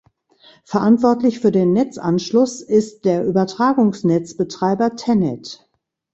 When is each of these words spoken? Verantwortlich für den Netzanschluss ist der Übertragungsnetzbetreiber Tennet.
Verantwortlich 0.63 1.39
für 1.41 1.51
den 1.51 1.73
Netzanschluss 1.73 2.61
ist 2.61 3.05
der 3.05 3.23
Übertragungsnetzbetreiber 3.23 4.95
Tennet. 4.95 5.69